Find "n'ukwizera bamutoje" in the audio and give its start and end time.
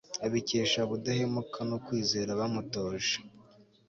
1.67-3.15